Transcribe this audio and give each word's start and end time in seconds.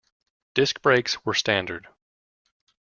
Disc 0.55 0.81
brakes 0.81 1.23
were 1.25 1.35
standard. 1.35 1.87